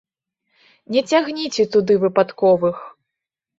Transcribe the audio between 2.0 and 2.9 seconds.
выпадковых.